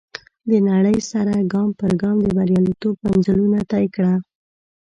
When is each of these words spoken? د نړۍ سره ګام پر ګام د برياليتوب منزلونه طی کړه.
د 0.49 0.51
نړۍ 0.69 0.97
سره 1.11 1.33
ګام 1.53 1.69
پر 1.79 1.91
ګام 2.01 2.17
د 2.23 2.27
برياليتوب 2.37 2.95
منزلونه 3.05 3.59
طی 3.71 3.85
کړه. 3.95 4.13